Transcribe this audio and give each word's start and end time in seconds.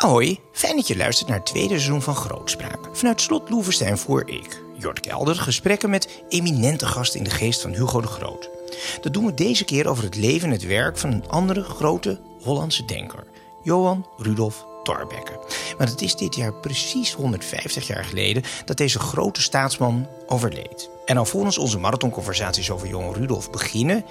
Hoi, 0.00 0.40
fijn 0.52 0.76
dat 0.76 0.86
je 0.86 0.96
luistert 0.96 1.28
naar 1.28 1.38
het 1.38 1.46
tweede 1.46 1.68
seizoen 1.68 2.02
van 2.02 2.14
Grootspraak. 2.14 2.78
Vanuit 2.92 3.20
Slot 3.20 3.50
Loevestein 3.50 3.98
voer 3.98 4.28
ik, 4.28 4.62
Jort 4.78 5.00
Kelder, 5.00 5.34
gesprekken 5.34 5.90
met 5.90 6.22
eminente 6.28 6.86
gasten 6.86 7.18
in 7.18 7.24
de 7.24 7.30
geest 7.30 7.60
van 7.60 7.72
Hugo 7.72 8.00
de 8.00 8.06
Groot. 8.06 8.50
Dat 9.00 9.12
doen 9.12 9.26
we 9.26 9.34
deze 9.34 9.64
keer 9.64 9.88
over 9.88 10.04
het 10.04 10.16
leven 10.16 10.48
en 10.48 10.54
het 10.54 10.66
werk 10.66 10.98
van 10.98 11.12
een 11.12 11.28
andere 11.28 11.62
grote 11.62 12.20
Hollandse 12.42 12.84
denker, 12.84 13.24
Johan 13.62 14.06
Rudolf 14.16 14.66
Thorbecke. 14.82 15.38
Want 15.78 15.90
het 15.90 16.02
is 16.02 16.16
dit 16.16 16.34
jaar 16.34 16.54
precies 16.54 17.12
150 17.12 17.86
jaar 17.86 18.04
geleden 18.04 18.42
dat 18.64 18.76
deze 18.76 18.98
grote 18.98 19.42
staatsman 19.42 20.08
overleed. 20.26 20.90
En 21.10 21.16
alvorens 21.16 21.58
onze 21.58 21.78
marathonconversaties 21.78 22.70
over 22.70 22.88
Johan 22.88 23.14
Rudolf 23.14 23.50
beginnen, 23.50 24.04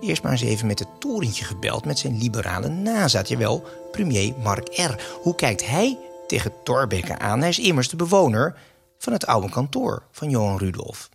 eerst 0.00 0.22
maar 0.22 0.32
eens 0.32 0.40
even 0.40 0.66
met 0.66 0.78
het 0.78 0.88
torentje 1.00 1.44
gebeld 1.44 1.84
met 1.84 1.98
zijn 1.98 2.18
liberale 2.18 2.68
nazaat. 2.68 3.28
Jawel, 3.28 3.66
premier 3.92 4.34
Mark 4.42 4.68
R. 4.76 5.02
Hoe 5.22 5.34
kijkt 5.34 5.66
hij 5.66 5.98
tegen 6.26 6.52
Thorbecke 6.64 7.18
aan? 7.18 7.40
Hij 7.40 7.48
is 7.48 7.58
immers 7.58 7.88
de 7.88 7.96
bewoner 7.96 8.58
van 8.98 9.12
het 9.12 9.26
oude 9.26 9.50
kantoor 9.50 10.02
van 10.12 10.30
Johan 10.30 10.58
Rudolf. 10.58 11.08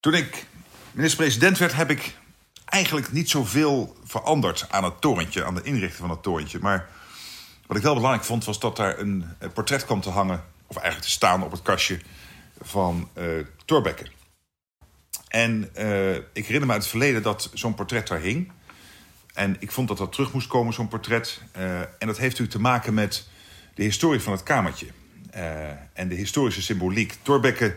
Toen 0.00 0.14
ik 0.14 0.46
minister-president 0.92 1.58
werd, 1.58 1.74
heb 1.74 1.90
ik 1.90 2.16
eigenlijk 2.64 3.12
niet 3.12 3.30
zoveel 3.30 3.96
veranderd 4.04 4.66
aan 4.68 4.84
het 4.84 5.00
torentje, 5.00 5.44
aan 5.44 5.54
de 5.54 5.62
inrichting 5.62 6.00
van 6.00 6.10
het 6.10 6.22
torentje. 6.22 6.58
Maar 6.58 6.88
wat 7.66 7.76
ik 7.76 7.82
wel 7.82 7.94
belangrijk 7.94 8.24
vond, 8.24 8.44
was 8.44 8.58
dat 8.58 8.76
daar 8.76 8.98
een 8.98 9.24
portret 9.54 9.84
kwam 9.84 10.00
te 10.00 10.10
hangen, 10.10 10.44
of 10.66 10.76
eigenlijk 10.76 11.06
te 11.06 11.12
staan 11.12 11.44
op 11.44 11.50
het 11.50 11.62
kastje 11.62 12.00
van 12.60 13.08
uh, 13.18 13.24
Thorbecke. 13.64 14.06
En 15.28 15.70
uh, 15.78 16.14
ik 16.14 16.22
herinner 16.32 16.66
me 16.66 16.72
uit 16.72 16.82
het 16.82 16.90
verleden 16.90 17.22
dat 17.22 17.50
zo'n 17.54 17.74
portret 17.74 18.08
daar 18.08 18.20
hing. 18.20 18.52
En 19.34 19.56
ik 19.58 19.70
vond 19.70 19.88
dat 19.88 19.98
dat 19.98 20.12
terug 20.12 20.32
moest 20.32 20.46
komen, 20.46 20.72
zo'n 20.72 20.88
portret. 20.88 21.42
Uh, 21.56 21.80
en 21.80 21.88
dat 21.98 22.18
heeft 22.18 22.20
natuurlijk 22.20 22.50
te 22.50 22.60
maken 22.60 22.94
met 22.94 23.28
de 23.74 23.82
historie 23.82 24.20
van 24.20 24.32
het 24.32 24.42
kamertje. 24.42 24.86
En 25.92 26.08
de 26.08 26.14
historische 26.14 26.62
symboliek. 26.62 27.16
Thorbecke 27.22 27.76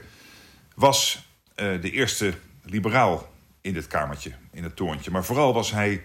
was 0.76 1.28
de 1.56 1.92
eerste 1.92 2.34
liberaal 2.64 3.32
in 3.62 3.74
dit 3.74 3.88
kamertje, 3.88 4.32
in 4.52 4.64
het 4.64 4.76
torentje. 4.76 5.12
Maar 5.12 5.26
vooral 5.26 5.54
was 5.54 5.72
hij 5.72 6.04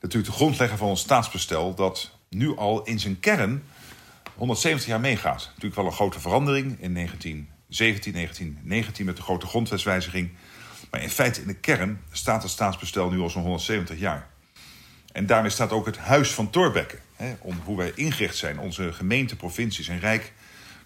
natuurlijk 0.00 0.32
de 0.32 0.38
grondlegger 0.38 0.78
van 0.78 0.88
ons 0.88 1.00
staatsbestel... 1.00 1.74
dat 1.74 2.10
nu 2.28 2.56
al 2.56 2.82
in 2.82 3.00
zijn 3.00 3.20
kern 3.20 3.62
170 4.34 4.88
jaar 4.88 5.00
meegaat. 5.00 5.46
Natuurlijk 5.46 5.74
wel 5.74 5.86
een 5.86 5.92
grote 5.92 6.20
verandering 6.20 6.80
in 6.80 6.92
1917, 7.78 8.12
1919 8.12 9.04
met 9.06 9.16
de 9.16 9.22
grote 9.22 9.46
grondwetswijziging... 9.46 10.30
Maar 10.90 11.02
in 11.02 11.10
feite, 11.10 11.40
in 11.40 11.46
de 11.46 11.54
kern, 11.54 12.00
staat 12.12 12.42
het 12.42 12.50
staatsbestel 12.50 13.10
nu 13.10 13.20
al 13.20 13.30
zo'n 13.30 13.42
170 13.42 13.98
jaar. 13.98 14.28
En 15.12 15.26
daarmee 15.26 15.50
staat 15.50 15.72
ook 15.72 15.86
het 15.86 15.98
Huis 15.98 16.30
van 16.30 16.50
Thorbecke. 16.50 16.98
Hè, 17.16 17.34
om 17.40 17.60
hoe 17.64 17.76
wij 17.76 17.92
ingericht 17.94 18.36
zijn, 18.36 18.58
onze 18.58 18.92
gemeente, 18.92 19.36
provincies 19.36 19.88
en 19.88 20.00
rijk, 20.00 20.32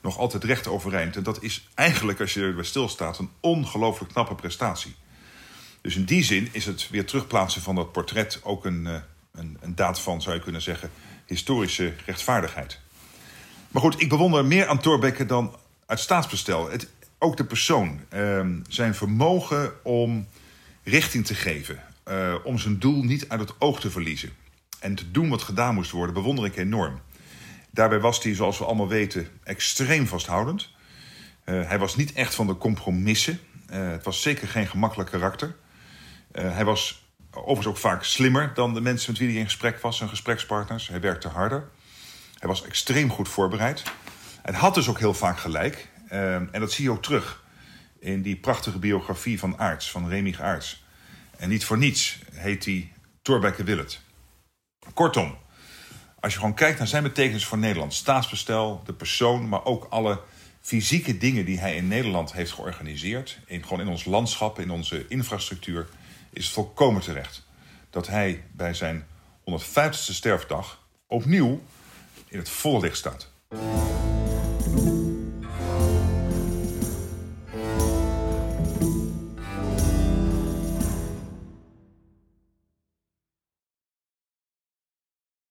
nog 0.02 0.18
altijd 0.18 0.44
recht 0.44 0.66
overeind. 0.66 1.16
En 1.16 1.22
dat 1.22 1.42
is 1.42 1.68
eigenlijk, 1.74 2.20
als 2.20 2.34
je 2.34 2.40
erbij 2.40 2.64
stilstaat, 2.64 3.18
een 3.18 3.30
ongelooflijk 3.40 4.12
knappe 4.12 4.34
prestatie. 4.34 4.94
Dus 5.80 5.96
in 5.96 6.04
die 6.04 6.24
zin 6.24 6.48
is 6.52 6.66
het 6.66 6.90
weer 6.90 7.06
terugplaatsen 7.06 7.62
van 7.62 7.74
dat 7.74 7.92
portret 7.92 8.40
ook 8.42 8.64
een, 8.64 8.84
een, 9.32 9.58
een 9.60 9.74
daad 9.74 10.00
van, 10.00 10.22
zou 10.22 10.34
je 10.34 10.42
kunnen 10.42 10.62
zeggen, 10.62 10.90
historische 11.26 11.92
rechtvaardigheid. 12.06 12.80
Maar 13.70 13.82
goed, 13.82 14.00
ik 14.00 14.08
bewonder 14.08 14.44
meer 14.44 14.66
aan 14.66 14.80
Thorbecke 14.80 15.26
dan 15.26 15.56
uit 15.86 16.00
staatsbestel. 16.00 16.70
Het, 16.70 16.88
ook 17.18 17.36
de 17.36 17.44
persoon, 17.44 18.00
uh, 18.14 18.46
zijn 18.68 18.94
vermogen 18.94 19.84
om 19.84 20.26
richting 20.82 21.26
te 21.26 21.34
geven, 21.34 21.82
uh, 22.08 22.34
om 22.44 22.58
zijn 22.58 22.78
doel 22.78 23.02
niet 23.02 23.28
uit 23.28 23.40
het 23.40 23.54
oog 23.58 23.80
te 23.80 23.90
verliezen 23.90 24.32
en 24.80 24.94
te 24.94 25.10
doen 25.10 25.28
wat 25.28 25.42
gedaan 25.42 25.74
moest 25.74 25.90
worden, 25.90 26.14
bewonder 26.14 26.44
ik 26.44 26.56
enorm. 26.56 27.00
Daarbij 27.70 28.00
was 28.00 28.22
hij, 28.22 28.34
zoals 28.34 28.58
we 28.58 28.64
allemaal 28.64 28.88
weten, 28.88 29.28
extreem 29.42 30.06
vasthoudend. 30.06 30.70
Uh, 31.44 31.68
hij 31.68 31.78
was 31.78 31.96
niet 31.96 32.12
echt 32.12 32.34
van 32.34 32.46
de 32.46 32.56
compromissen. 32.56 33.40
Uh, 33.70 33.90
het 33.90 34.04
was 34.04 34.22
zeker 34.22 34.48
geen 34.48 34.66
gemakkelijk 34.66 35.10
karakter. 35.10 35.56
hij 36.32 36.64
was 36.64 37.06
overigens 37.30 37.66
ook 37.66 37.76
vaak 37.76 38.04
slimmer 38.04 38.52
dan 38.54 38.74
de 38.74 38.80
mensen 38.80 39.10
met 39.10 39.20
wie 39.20 39.30
hij 39.30 39.38
in 39.38 39.44
gesprek 39.44 39.80
was, 39.80 39.96
zijn 39.96 40.08
gesprekspartners. 40.08 40.88
Hij 40.88 41.00
werkte 41.00 41.28
harder. 41.28 41.68
Hij 42.38 42.48
was 42.48 42.64
extreem 42.64 43.10
goed 43.10 43.28
voorbereid. 43.28 43.82
Hij 44.44 44.54
had 44.54 44.74
dus 44.74 44.88
ook 44.88 44.98
heel 44.98 45.14
vaak 45.14 45.38
gelijk. 45.38 45.88
Uh, 46.12 46.34
en 46.34 46.60
dat 46.60 46.72
zie 46.72 46.84
je 46.84 46.90
ook 46.90 47.02
terug 47.02 47.42
in 47.98 48.22
die 48.22 48.36
prachtige 48.36 48.78
biografie 48.78 49.38
van 49.38 49.58
Aarts, 49.58 49.90
van 49.90 50.08
Remig 50.08 50.40
Aarts. 50.40 50.84
En 51.36 51.48
niet 51.48 51.64
voor 51.64 51.78
niets 51.78 52.18
heet 52.32 52.64
hij 52.64 52.92
Thorbecke 53.22 53.64
Willet. 53.64 54.00
Kortom, 54.94 55.36
als 56.20 56.32
je 56.32 56.38
gewoon 56.38 56.54
kijkt 56.54 56.78
naar 56.78 56.86
zijn 56.86 57.02
betekenis 57.02 57.46
voor 57.46 57.58
Nederland, 57.58 57.94
staatsbestel, 57.94 58.82
de 58.84 58.92
persoon, 58.92 59.48
maar 59.48 59.64
ook 59.64 59.86
alle 59.90 60.20
fysieke 60.60 61.18
dingen 61.18 61.44
die 61.44 61.58
hij 61.58 61.76
in 61.76 61.88
Nederland 61.88 62.32
heeft 62.32 62.52
georganiseerd, 62.52 63.38
in, 63.46 63.62
gewoon 63.62 63.80
in 63.80 63.88
ons 63.88 64.04
landschap, 64.04 64.58
in 64.58 64.70
onze 64.70 65.08
infrastructuur, 65.08 65.88
is 66.30 66.44
het 66.44 66.54
volkomen 66.54 67.02
terecht 67.02 67.46
dat 67.90 68.06
hij 68.06 68.44
bij 68.52 68.74
zijn 68.74 69.06
150ste 69.50 69.92
sterfdag 69.92 70.86
opnieuw 71.06 71.62
in 72.28 72.38
het 72.38 72.48
volle 72.48 72.80
licht 72.80 72.96
staat. 72.96 73.32
thank 74.64 74.84
you 74.86 75.13